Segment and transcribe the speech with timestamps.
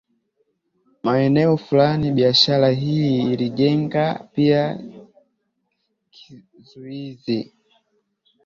[1.03, 4.79] maeneo fulani biashara hii ilijenga pia
[6.09, 7.53] kizuizi